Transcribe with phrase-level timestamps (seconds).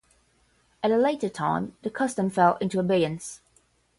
[0.81, 3.39] At a later time the custom fell into abeyance.